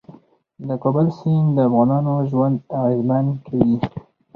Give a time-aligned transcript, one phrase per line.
[0.67, 3.75] د کابل سیند د افغانانو ژوند اغېزمن کوي.